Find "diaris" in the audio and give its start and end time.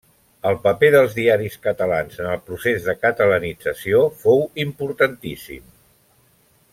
1.17-1.57